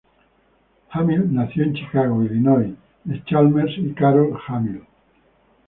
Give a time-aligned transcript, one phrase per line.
[0.89, 4.81] Hamill nació en Chicago, Illinois, de Chalmers y Carol Hamill.